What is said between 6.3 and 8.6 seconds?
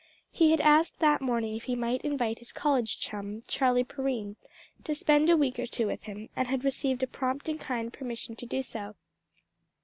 and had received a prompt and kind permission to